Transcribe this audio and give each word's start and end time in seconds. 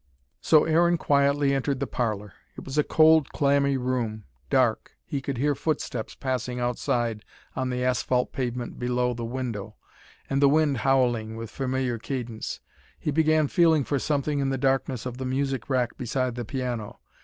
So 0.41 0.63
Aaron 0.63 0.97
quietly 0.97 1.53
entered 1.53 1.79
the 1.79 1.85
parlour. 1.85 2.33
It 2.57 2.65
was 2.65 2.75
a 2.79 2.83
cold, 2.83 3.29
clammy 3.29 3.77
room, 3.77 4.23
dark. 4.49 4.93
He 5.05 5.21
could 5.21 5.37
hear 5.37 5.53
footsteps 5.53 6.15
passing 6.15 6.59
outside 6.59 7.23
on 7.55 7.69
the 7.69 7.83
asphalt 7.83 8.31
pavement 8.33 8.79
below 8.79 9.13
the 9.13 9.23
window, 9.23 9.75
and 10.27 10.41
the 10.41 10.49
wind 10.49 10.77
howling 10.77 11.35
with 11.35 11.51
familiar 11.51 11.99
cadence. 11.99 12.61
He 12.97 13.11
began 13.11 13.47
feeling 13.47 13.83
for 13.83 13.99
something 13.99 14.39
in 14.39 14.49
the 14.49 14.57
darkness 14.57 15.05
of 15.05 15.19
the 15.19 15.25
music 15.25 15.69
rack 15.69 15.95
beside 15.99 16.33
the 16.33 16.45
piano. 16.45 16.97